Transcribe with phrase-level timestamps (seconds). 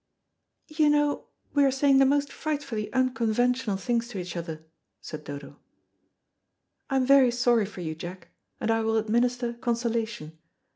[0.67, 4.65] "You know we are saying the most frightfully unconventional things to each other,"
[4.99, 5.59] said Dodo.
[6.89, 8.29] "I am very sorry for you, Jack,
[8.59, 10.39] and I will administer consolation.